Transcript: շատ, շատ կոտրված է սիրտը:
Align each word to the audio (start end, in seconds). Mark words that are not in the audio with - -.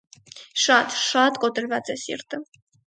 շատ, 0.61 0.97
շատ 1.03 1.39
կոտրված 1.45 1.97
է 1.97 2.01
սիրտը: 2.07 2.45